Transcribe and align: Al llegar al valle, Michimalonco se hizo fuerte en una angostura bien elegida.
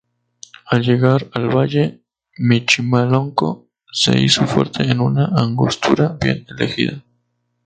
Al 0.75 0.81
llegar 0.81 1.27
al 1.31 1.49
valle, 1.55 2.01
Michimalonco 2.39 3.67
se 3.91 4.19
hizo 4.19 4.47
fuerte 4.47 4.81
en 4.89 4.99
una 4.99 5.25
angostura 5.25 6.17
bien 6.19 6.43
elegida. 6.49 7.03